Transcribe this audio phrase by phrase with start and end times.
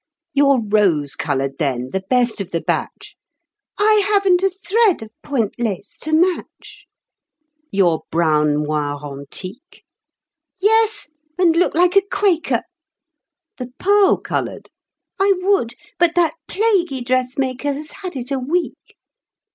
[0.33, 3.15] "Your rose colored, then, the best of the batch"
[3.77, 6.87] "I haven't a thread of point lace to match."
[7.69, 9.83] "Your brown moire antique"
[10.59, 12.63] "Yes, and look like a Quaker."
[13.59, 14.71] "The pearl colored"
[15.19, 18.97] "I would, but that plaguy dressmaker Has had it a week."